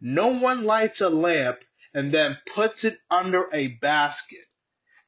No 0.00 0.32
one 0.32 0.64
lights 0.64 1.00
a 1.00 1.08
lamp 1.08 1.58
and 1.92 2.12
then 2.12 2.38
puts 2.52 2.82
it 2.82 2.98
under 3.08 3.48
a 3.52 3.68
basket. 3.68 4.46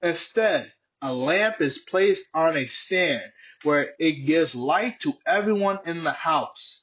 Instead, 0.00 0.72
a 1.02 1.12
lamp 1.12 1.60
is 1.60 1.78
placed 1.78 2.24
on 2.32 2.56
a 2.56 2.66
stand 2.66 3.22
where 3.64 3.92
it 3.98 4.24
gives 4.24 4.54
light 4.54 5.00
to 5.00 5.14
everyone 5.26 5.80
in 5.84 6.04
the 6.04 6.12
house. 6.12 6.80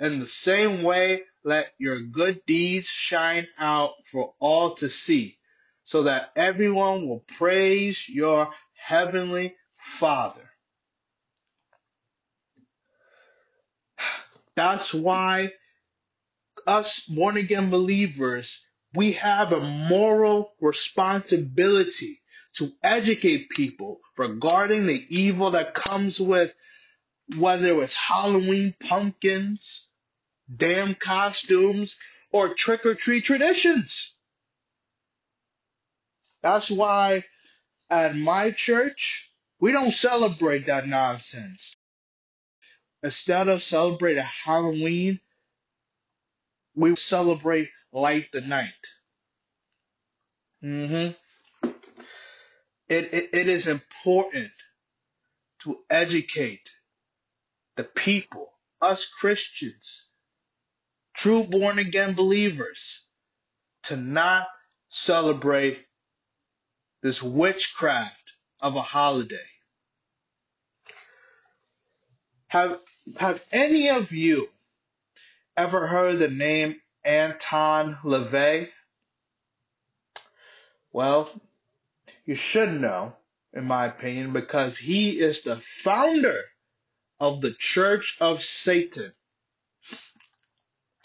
In 0.00 0.20
the 0.20 0.26
same 0.26 0.82
way, 0.82 1.24
let 1.44 1.74
your 1.76 2.00
good 2.00 2.40
deeds 2.46 2.86
shine 2.86 3.46
out 3.58 3.92
for 4.10 4.34
all 4.40 4.74
to 4.76 4.88
see 4.88 5.38
so 5.92 6.04
that 6.04 6.30
everyone 6.36 7.06
will 7.06 7.22
praise 7.36 8.08
your 8.08 8.48
heavenly 8.82 9.54
Father. 9.76 10.48
That's 14.56 14.94
why 14.94 15.52
us 16.66 17.00
born 17.00 17.36
again 17.36 17.68
believers, 17.68 18.58
we 18.94 19.12
have 19.12 19.52
a 19.52 19.60
moral 19.60 20.52
responsibility 20.62 22.22
to 22.56 22.72
educate 22.82 23.50
people 23.50 24.00
regarding 24.16 24.86
the 24.86 25.04
evil 25.10 25.50
that 25.50 25.74
comes 25.74 26.18
with 26.18 26.54
whether 27.36 27.82
it's 27.82 27.94
Halloween 27.94 28.74
pumpkins, 28.80 29.86
damn 30.56 30.94
costumes, 30.94 31.96
or 32.32 32.54
trick 32.54 32.86
or 32.86 32.94
treat 32.94 33.26
traditions. 33.26 34.11
That's 36.42 36.70
why 36.70 37.24
at 37.88 38.16
my 38.16 38.50
church, 38.50 39.30
we 39.60 39.72
don't 39.72 39.92
celebrate 39.92 40.66
that 40.66 40.86
nonsense. 40.86 41.76
Instead 43.02 43.48
of 43.48 43.62
celebrating 43.62 44.24
Halloween, 44.44 45.20
we 46.74 46.96
celebrate 46.96 47.68
Light 47.92 48.26
the 48.32 48.40
Night. 48.40 48.72
Mm-hmm. 50.64 51.68
It, 52.88 53.14
it, 53.14 53.30
it 53.32 53.48
is 53.48 53.66
important 53.66 54.50
to 55.60 55.78
educate 55.90 56.70
the 57.76 57.84
people, 57.84 58.52
us 58.80 59.04
Christians, 59.04 60.04
true 61.14 61.44
born 61.44 61.78
again 61.78 62.14
believers, 62.14 63.00
to 63.84 63.96
not 63.96 64.46
celebrate 64.88 65.78
this 67.02 67.22
witchcraft 67.22 68.16
of 68.60 68.76
a 68.76 68.82
holiday. 68.82 69.36
Have, 72.48 72.78
have 73.18 73.42
any 73.50 73.90
of 73.90 74.12
you 74.12 74.48
ever 75.56 75.86
heard 75.86 76.18
the 76.18 76.28
name 76.28 76.80
Anton 77.04 77.98
LaVey? 78.04 78.68
Well, 80.92 81.30
you 82.24 82.34
should 82.34 82.80
know, 82.80 83.14
in 83.52 83.64
my 83.64 83.86
opinion, 83.86 84.32
because 84.32 84.76
he 84.76 85.18
is 85.18 85.42
the 85.42 85.60
founder 85.82 86.40
of 87.18 87.40
the 87.40 87.52
Church 87.52 88.16
of 88.20 88.42
Satan. 88.42 89.12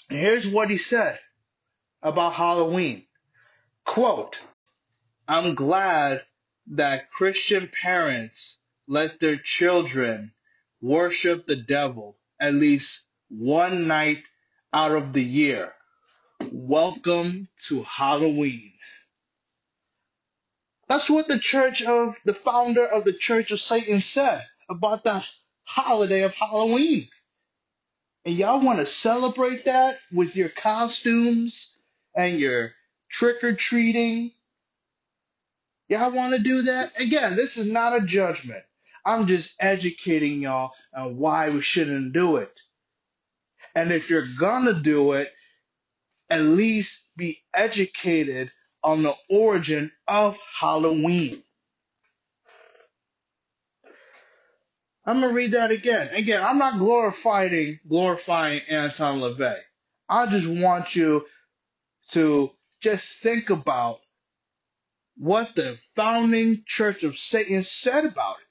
And 0.10 0.20
here's 0.20 0.48
what 0.48 0.70
he 0.70 0.78
said 0.78 1.20
about 2.02 2.34
Halloween. 2.34 3.06
Quote, 3.86 4.40
I'm 5.30 5.56
glad 5.56 6.22
that 6.68 7.12
Christian 7.12 7.70
parents 7.82 8.60
let 8.88 9.20
their 9.20 9.36
children 9.36 10.32
worship 10.82 11.46
the 11.46 11.58
devil 11.58 12.18
at 12.40 12.54
least 12.54 13.02
one 13.28 13.88
night 13.88 14.24
out 14.72 14.94
of 14.94 15.12
the 15.12 15.24
year. 15.24 15.74
Welcome 16.50 17.50
to 17.68 17.84
Halloween. 17.84 18.72
That's 20.88 21.10
what 21.10 21.28
the 21.28 21.40
church 21.40 21.82
of 21.82 22.16
the 22.24 22.34
founder 22.34 22.86
of 22.86 23.04
the 23.04 23.12
Church 23.12 23.52
of 23.52 23.60
Satan 23.60 24.00
said 24.00 24.46
about 24.70 25.04
the 25.04 25.26
holiday 25.64 26.24
of 26.24 26.34
Halloween. 26.36 27.10
And 28.24 28.34
y'all 28.34 28.62
want 28.64 28.80
to 28.80 28.86
celebrate 28.86 29.66
that 29.66 30.00
with 30.10 30.38
your 30.38 30.50
costumes 30.50 31.72
and 32.16 32.40
your 32.40 32.72
trick 33.10 33.44
or 33.44 33.54
treating. 33.54 34.32
Y'all 35.90 36.12
want 36.12 36.34
to 36.34 36.40
do 36.40 36.64
that? 36.64 37.00
Again, 37.00 37.36
this 37.36 37.58
is 37.58 37.66
not 37.66 37.96
a 37.96 38.06
judgment. 38.06 38.64
I'm 39.06 39.28
just 39.28 39.56
educating 39.60 40.42
y'all 40.42 40.72
on 40.96 41.18
why 41.18 41.50
we 41.50 41.62
shouldn't 41.62 42.12
do 42.14 42.38
it. 42.38 42.52
And 43.74 43.92
if 43.92 44.10
you're 44.10 44.28
gonna 44.40 44.74
do 44.74 45.14
it, 45.14 45.32
at 46.30 46.42
least 46.42 47.00
be 47.16 47.40
educated 47.54 48.52
on 48.84 49.04
the 49.04 49.16
origin 49.30 49.92
of 50.08 50.38
Halloween. 50.60 51.42
I'm 55.06 55.22
gonna 55.22 55.34
read 55.34 55.54
that 55.54 55.72
again. 55.72 56.10
Again, 56.14 56.44
I'm 56.44 56.58
not 56.58 56.80
glorifying 56.80 57.80
glorifying 57.88 58.62
Anton 58.68 59.20
LaVey. 59.20 59.58
I 60.10 60.26
just 60.28 60.48
want 60.48 60.96
you 60.96 61.26
to 62.10 62.52
just 62.82 63.06
think 63.22 63.50
about 63.50 64.00
what 65.18 65.56
the 65.56 65.80
founding 65.96 66.64
Church 66.66 67.04
of 67.04 67.18
Satan 67.18 67.64
said 67.64 68.06
about 68.06 68.36
it. 68.40 68.48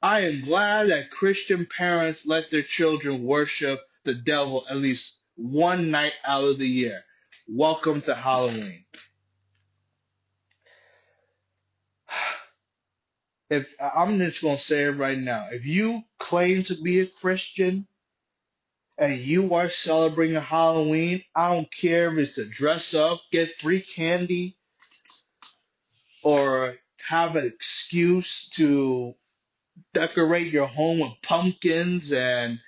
I 0.00 0.20
am 0.20 0.42
glad 0.42 0.90
that 0.90 1.10
Christian 1.10 1.66
parents 1.66 2.24
let 2.26 2.50
their 2.50 2.62
children 2.62 3.24
worship 3.24 3.80
the 4.04 4.14
devil 4.14 4.64
at 4.70 4.76
least 4.76 5.14
one 5.34 5.90
night 5.90 6.12
out 6.24 6.44
of 6.44 6.58
the 6.58 6.68
year. 6.68 7.02
Welcome 7.48 8.02
to 8.02 8.14
Halloween. 8.14 8.84
If 13.50 13.74
I'm 13.78 14.18
just 14.18 14.40
gonna 14.40 14.56
say 14.56 14.84
it 14.84 14.96
right 14.96 15.18
now, 15.18 15.48
if 15.52 15.66
you 15.66 16.02
claim 16.18 16.62
to 16.64 16.80
be 16.80 17.00
a 17.00 17.06
Christian 17.06 17.86
and 18.96 19.18
you 19.18 19.54
are 19.54 19.68
celebrating 19.68 20.40
Halloween, 20.40 21.22
I 21.36 21.54
don't 21.54 21.70
care 21.70 22.10
if 22.10 22.18
it's 22.18 22.34
to 22.36 22.46
dress 22.46 22.94
up, 22.94 23.20
get 23.30 23.60
free 23.60 23.82
candy, 23.82 24.56
or 26.24 26.76
have 27.06 27.36
an 27.36 27.46
excuse 27.46 28.48
to 28.50 29.14
decorate 29.92 30.52
your 30.52 30.66
home 30.66 31.00
with 31.00 31.12
pumpkins 31.22 32.12
and 32.12 32.58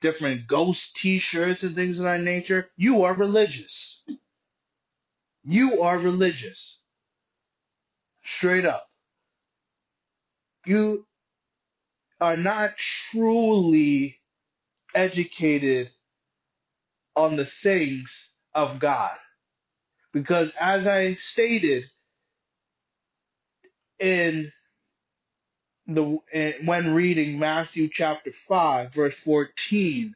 different 0.00 0.46
ghost 0.46 0.96
t-shirts 0.96 1.62
and 1.62 1.74
things 1.74 1.98
of 1.98 2.04
that 2.04 2.20
nature, 2.20 2.70
you 2.76 3.04
are 3.04 3.14
religious. 3.14 4.02
You 5.44 5.82
are 5.82 5.98
religious. 5.98 6.80
Straight 8.24 8.64
up. 8.64 8.88
You 10.66 11.06
are 12.20 12.36
not 12.36 12.76
truly 12.76 14.18
educated 14.94 15.90
on 17.16 17.36
the 17.36 17.44
things 17.44 18.30
of 18.54 18.78
God. 18.78 19.16
Because 20.12 20.52
as 20.60 20.86
I 20.86 21.14
stated 21.14 21.84
in 23.98 24.52
the 25.86 26.18
when 26.64 26.94
reading 26.94 27.38
Matthew 27.38 27.88
chapter 27.92 28.32
5 28.32 28.94
verse 28.94 29.14
14 29.14 30.14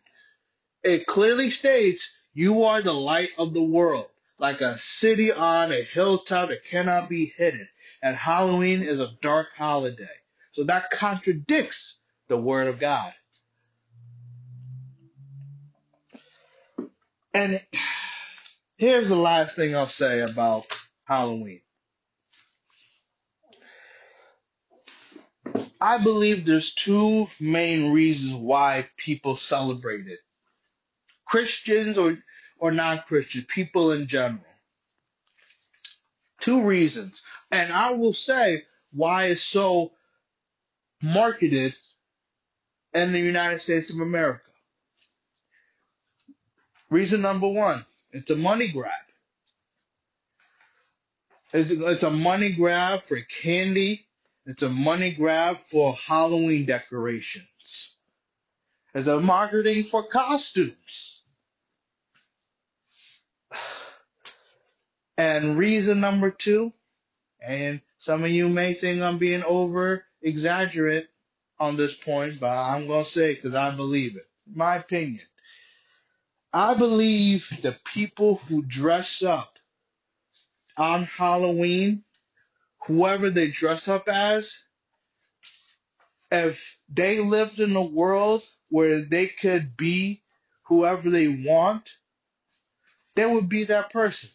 it 0.83 1.07
clearly 1.07 1.51
states 1.51 2.11
you 2.33 2.63
are 2.65 2.81
the 2.81 2.95
light 2.95 3.31
of 3.37 3.53
the 3.53 3.63
world. 3.63 4.07
Like 4.39 4.61
a 4.61 4.79
city 4.79 5.33
on 5.33 5.73
a 5.73 5.83
hilltop 5.83 6.51
that 6.51 6.65
cannot 6.65 7.09
be 7.09 7.35
hidden. 7.37 7.69
And 8.01 8.15
Halloween 8.17 8.83
is 8.83 9.01
a 9.01 9.11
dark 9.21 9.49
holiday. 9.57 10.07
So 10.53 10.63
that 10.65 10.91
contradicts 10.91 11.97
the 12.29 12.37
word 12.37 12.69
of 12.69 12.79
God. 12.79 13.13
And 17.35 17.61
here's 18.79 19.09
the 19.09 19.17
last 19.17 19.57
thing 19.57 19.75
I'll 19.75 19.89
say 19.89 20.21
about 20.21 20.67
Halloween 21.05 21.61
I 25.81 26.03
believe 26.03 26.45
there's 26.45 26.75
two 26.75 27.29
main 27.39 27.93
reasons 27.93 28.35
why 28.35 28.89
people 28.97 29.37
celebrate 29.37 30.07
it. 30.09 30.19
Christians 31.25 31.97
or, 31.97 32.19
or 32.59 32.73
non-Christians, 32.73 33.45
people 33.49 33.93
in 33.93 34.07
general. 34.07 34.41
Two 36.41 36.67
reasons. 36.67 37.23
And 37.51 37.73
I 37.73 37.93
will 37.93 38.13
say 38.13 38.65
why 38.93 39.27
it's 39.27 39.43
so 39.43 39.93
marketed 41.01 41.77
in 42.93 43.13
the 43.13 43.21
United 43.21 43.61
States 43.61 43.91
of 43.91 44.01
America. 44.01 44.43
Reason 46.91 47.21
number 47.21 47.49
one, 47.49 47.85
it's 48.13 48.31
a 48.31 48.37
money 48.37 48.69
grab. 48.69 48.93
It's, 51.53 51.71
it's 51.71 52.03
a 52.03 52.11
money 52.11 52.53
grab 52.53 53.05
for 53.05 53.21
candy 53.21 54.08
it's 54.49 54.63
a 54.63 54.71
money 54.71 55.13
grab 55.13 55.59
for 55.67 55.93
Halloween 55.95 56.65
decorations. 56.65 57.93
It's 58.95 59.07
a 59.07 59.21
marketing 59.21 59.85
for 59.85 60.03
costumes. 60.03 61.21
And 65.19 65.59
reason 65.59 66.01
number 66.01 66.31
two, 66.31 66.73
and 67.43 67.83
some 67.99 68.25
of 68.25 68.31
you 68.31 68.49
may 68.49 68.73
think 68.73 69.03
I'm 69.03 69.19
being 69.19 69.43
over 69.45 70.07
exaggerate 70.23 71.09
on 71.61 71.77
this 71.77 71.95
point, 71.95 72.41
but 72.41 72.49
I'm 72.49 72.87
going 72.87 73.05
to 73.05 73.11
say 73.11 73.33
it 73.33 73.43
because 73.43 73.55
I 73.55 73.77
believe 73.77 74.17
it. 74.17 74.27
My 74.51 74.77
opinion. 74.77 75.27
I 76.55 76.73
believe 76.73 77.51
the 77.61 77.77
people 77.85 78.37
who 78.37 78.63
dress 78.63 79.23
up 79.23 79.59
on 80.79 81.05
Halloween 81.05 82.05
whoever 82.87 83.31
they 83.31 83.49
dress 83.49 83.89
up 83.89 84.09
as, 84.09 84.57
if 86.31 86.79
they 86.89 87.21
lived 87.21 87.61
in 87.61 87.75
a 87.77 87.83
world 87.85 88.43
where 88.71 89.01
they 89.03 89.27
could 89.29 89.77
be 89.77 90.23
whoever 90.67 91.11
they 91.11 91.29
want, 91.29 91.91
they 93.17 93.27
would 93.27 93.49
be 93.49 93.65
that 93.65 93.93
person. 93.93 94.31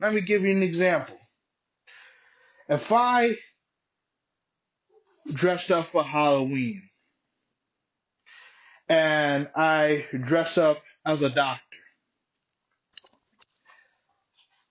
Let 0.00 0.14
me 0.14 0.20
give 0.22 0.42
you 0.44 0.50
an 0.52 0.62
example. 0.62 1.18
If 2.68 2.92
I 2.92 3.36
dressed 5.32 5.70
up 5.70 5.86
for 5.86 6.04
Halloween 6.04 6.82
and 8.88 9.48
I 9.56 10.06
dress 10.20 10.58
up 10.58 10.78
as 11.06 11.22
a 11.22 11.30
doctor, 11.30 11.62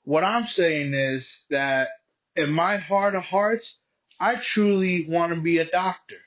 what 0.03 0.23
I'm 0.23 0.47
saying 0.47 0.93
is 0.93 1.39
that 1.49 1.89
in 2.35 2.51
my 2.51 2.77
heart 2.77 3.15
of 3.15 3.23
hearts, 3.23 3.77
I 4.19 4.35
truly 4.35 5.05
want 5.07 5.33
to 5.33 5.41
be 5.41 5.59
a 5.59 5.65
doctor. 5.65 6.17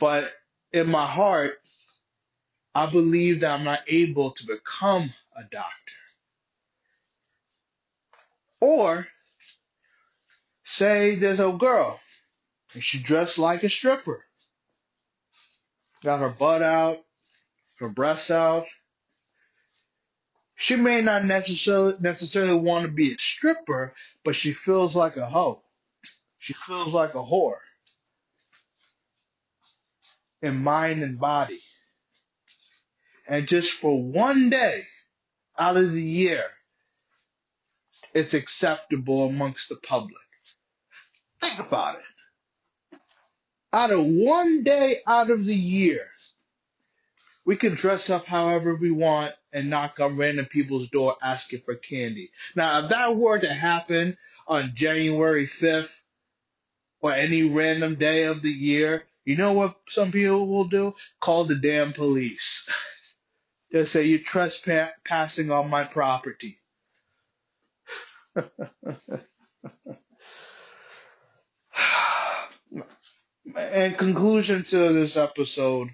But 0.00 0.32
in 0.72 0.88
my 0.88 1.06
heart, 1.06 1.58
I 2.74 2.90
believe 2.90 3.40
that 3.40 3.50
I'm 3.50 3.64
not 3.64 3.80
able 3.86 4.32
to 4.32 4.46
become 4.46 5.12
a 5.36 5.42
doctor. 5.42 5.72
Or 8.60 9.06
say 10.64 11.16
there's 11.16 11.40
a 11.40 11.52
girl 11.52 12.00
and 12.74 12.82
she 12.82 12.98
dressed 12.98 13.38
like 13.38 13.62
a 13.62 13.68
stripper. 13.68 14.24
Got 16.02 16.20
her 16.20 16.30
butt 16.30 16.62
out, 16.62 17.04
her 17.78 17.88
breasts 17.88 18.30
out, 18.30 18.66
she 20.62 20.76
may 20.76 21.02
not 21.02 21.24
necessarily 21.24 21.94
necessarily 21.98 22.54
want 22.54 22.86
to 22.86 22.92
be 22.92 23.12
a 23.12 23.18
stripper, 23.18 23.92
but 24.22 24.36
she 24.36 24.52
feels 24.52 24.94
like 24.94 25.16
a 25.16 25.26
hoe. 25.26 25.60
She 26.38 26.52
feels 26.52 26.94
like 26.94 27.16
a 27.16 27.18
whore 27.18 27.58
in 30.40 30.62
mind 30.62 31.02
and 31.02 31.18
body. 31.18 31.60
And 33.26 33.48
just 33.48 33.72
for 33.72 34.00
one 34.04 34.50
day 34.50 34.86
out 35.58 35.76
of 35.76 35.92
the 35.94 36.00
year, 36.00 36.44
it's 38.14 38.34
acceptable 38.34 39.24
amongst 39.26 39.68
the 39.68 39.76
public. 39.76 40.14
Think 41.40 41.58
about 41.58 41.96
it. 41.96 42.98
Out 43.72 43.90
of 43.90 44.06
one 44.06 44.62
day 44.62 44.98
out 45.08 45.28
of 45.28 45.44
the 45.44 45.56
year, 45.56 46.06
we 47.44 47.56
can 47.56 47.74
dress 47.74 48.10
up 48.10 48.26
however 48.26 48.76
we 48.76 48.92
want 48.92 49.34
and 49.52 49.70
knock 49.70 50.00
on 50.00 50.16
random 50.16 50.46
people's 50.46 50.88
door 50.88 51.16
asking 51.22 51.62
for 51.64 51.74
candy. 51.74 52.30
Now, 52.56 52.84
if 52.84 52.90
that 52.90 53.16
were 53.16 53.38
to 53.38 53.52
happen 53.52 54.16
on 54.46 54.72
January 54.74 55.46
5th 55.46 56.00
or 57.00 57.12
any 57.12 57.42
random 57.44 57.96
day 57.96 58.24
of 58.24 58.42
the 58.42 58.50
year, 58.50 59.04
you 59.24 59.36
know 59.36 59.52
what 59.52 59.76
some 59.88 60.12
people 60.12 60.48
will 60.48 60.64
do? 60.66 60.94
Call 61.20 61.44
the 61.44 61.56
damn 61.56 61.92
police. 61.92 62.68
They'll 63.72 63.86
say 63.86 64.04
you're 64.04 64.18
trespassing 64.20 65.50
on 65.50 65.70
my 65.70 65.84
property. 65.84 66.60
In 73.56 73.94
conclusion 73.96 74.62
to 74.64 74.92
this 74.92 75.16
episode, 75.16 75.88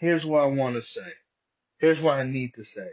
here's 0.00 0.24
what 0.26 0.42
I 0.42 0.46
want 0.46 0.76
to 0.76 0.82
say. 0.82 1.12
Here's 1.80 2.00
what 2.00 2.18
I 2.18 2.24
need 2.24 2.54
to 2.54 2.64
say. 2.64 2.88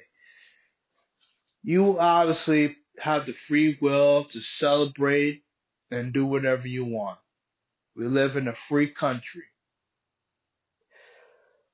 You 1.62 2.00
obviously 2.00 2.78
have 3.00 3.26
the 3.26 3.34
free 3.34 3.78
will 3.82 4.23
to 4.26 4.39
celebrate 4.39 5.43
and 5.91 6.13
do 6.13 6.26
whatever 6.26 6.67
you 6.67 6.86
want. 6.86 7.19
We 7.95 8.06
live 8.06 8.38
in 8.38 8.47
a 8.47 8.54
free 8.54 8.89
country. 8.89 9.43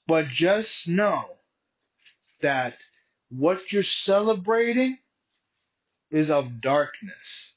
But 0.07 0.27
just 0.27 0.87
know 0.87 1.25
that 2.41 2.75
what 3.29 3.71
you're 3.71 3.83
celebrating 3.83 4.97
is 6.11 6.31
of 6.31 6.61
darkness. 6.61 7.53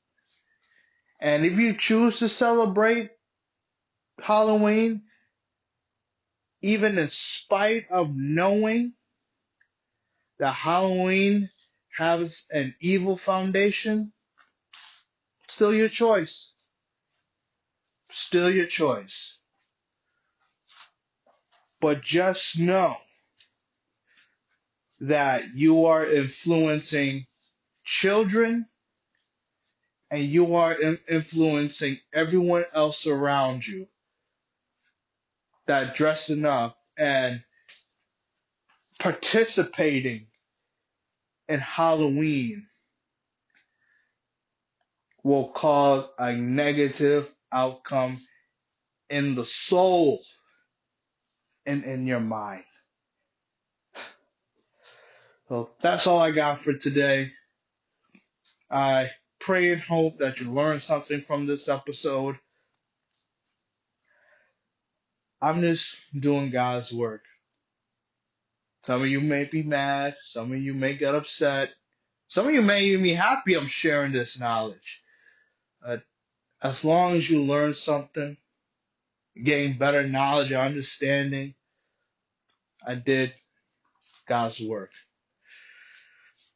And 1.21 1.47
if 1.47 1.59
you 1.59 1.75
choose 1.75 2.19
to 2.19 2.29
celebrate 2.29 3.11
Halloween, 4.21 5.03
even 6.63 6.99
in 6.99 7.09
spite 7.09 7.87
of 7.91 8.15
knowing 8.15 8.93
that 10.39 10.53
Halloween 10.53 11.51
has 11.97 12.47
an 12.51 12.75
evil 12.81 13.17
foundation, 13.17 14.13
still 15.49 15.73
your 15.73 15.89
choice. 15.89 16.53
Still 18.11 18.51
your 18.51 18.67
choice. 18.67 19.39
But 21.81 22.03
just 22.03 22.59
know 22.59 22.97
that 25.01 25.55
you 25.55 25.87
are 25.87 26.07
influencing 26.07 27.27
children 27.85 28.67
and 30.11 30.23
you 30.23 30.55
are 30.55 30.77
influencing 31.09 31.99
everyone 32.13 32.65
else 32.73 33.07
around 33.07 33.67
you 33.67 33.87
that 35.67 35.95
dressing 35.95 36.45
up 36.45 36.79
and 36.97 37.43
participating 39.07 40.27
in 41.49 41.61
Halloween 41.61 42.67
will 45.23 45.47
cause 45.51 46.09
a 46.19 46.33
negative 46.33 47.33
outcome 47.53 48.21
in 49.09 49.37
the 49.37 49.45
soul 49.45 50.25
and 51.67 51.85
in 51.85 52.09
your 52.09 52.19
mind. 52.19 52.65
So 55.49 55.71
that's 55.81 56.09
all 56.09 56.19
I 56.19 56.33
got 56.33 56.63
for 56.63 56.73
today. 56.73 57.31
I 58.69 59.13
pray 59.39 59.71
and 59.73 59.81
hope 59.81 60.19
that 60.19 60.41
you 60.41 60.53
learned 60.53 60.83
something 60.83 61.21
from 61.21 61.47
this 61.47 61.69
episode. 61.69 62.41
I'm 65.41 65.61
just 65.61 65.95
doing 66.19 66.51
God's 66.51 66.93
work. 66.93 67.23
Some 68.87 69.03
of 69.03 69.09
you 69.09 69.21
may 69.21 69.45
be 69.45 69.65
mad. 69.65 70.17
Some 70.25 70.53
of 70.53 70.63
you 70.63 70.73
may 70.73 70.95
get 70.95 71.17
upset. 71.17 71.75
Some 72.29 72.47
of 72.47 72.55
you 72.55 72.63
may 72.63 72.85
even 72.85 73.03
be 73.03 73.15
happy 73.15 73.55
I'm 73.57 73.67
sharing 73.67 74.13
this 74.13 74.39
knowledge. 74.39 75.03
Uh, 75.85 75.97
as 76.63 76.85
long 76.85 77.15
as 77.17 77.29
you 77.29 77.43
learn 77.43 77.75
something, 77.75 78.37
gain 79.43 79.77
better 79.77 80.07
knowledge 80.07 80.53
or 80.53 80.61
understanding, 80.61 81.55
I 82.87 82.95
did 82.95 83.35
God's 84.29 84.61
work. 84.61 84.93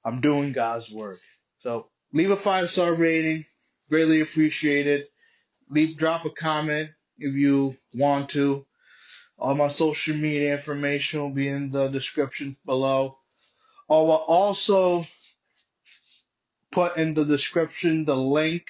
I'm 0.05 0.21
doing 0.21 0.53
God's 0.53 0.89
work. 0.89 1.19
So 1.63 1.89
leave 2.13 2.31
a 2.31 2.37
five 2.37 2.71
star 2.71 2.95
rating. 2.95 3.45
Greatly 3.89 4.21
appreciated. 4.21 5.07
Leave, 5.69 5.97
drop 5.97 6.25
a 6.27 6.31
comment 6.31 6.91
if 7.19 7.35
you 7.35 7.77
want 7.93 8.29
to. 8.31 8.65
All 9.41 9.55
my 9.55 9.69
social 9.69 10.17
media 10.17 10.53
information 10.53 11.21
will 11.21 11.31
be 11.31 11.49
in 11.49 11.71
the 11.71 11.89
description 11.89 12.57
below. 12.67 13.17
I 13.89 13.95
will 13.95 14.25
also 14.29 15.07
put 16.71 16.99
in 16.99 17.15
the 17.15 17.25
description 17.25 18.05
the 18.05 18.17
link 18.17 18.67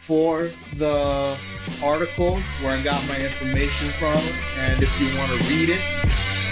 for 0.00 0.50
the 0.76 1.38
article 1.82 2.36
where 2.60 2.76
I 2.76 2.82
got 2.82 3.06
my 3.08 3.16
information 3.16 3.88
from 3.88 4.20
and 4.58 4.82
if 4.82 5.00
you 5.00 5.18
want 5.18 5.30
to 5.32 5.38
read 5.48 5.70
it, 5.70 5.80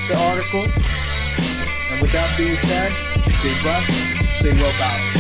the 0.09 0.17
article. 0.31 0.65
And 1.93 2.01
with 2.01 2.13
that 2.13 2.35
being 2.39 2.57
said, 2.57 2.93
stay 3.37 3.63
blessed, 3.63 4.39
stay 4.39 4.53
well 4.63 4.73
balanced. 4.79 5.12